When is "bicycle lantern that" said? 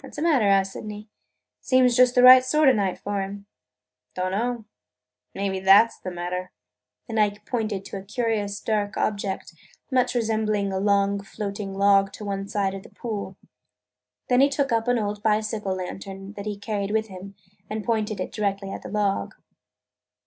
15.22-16.46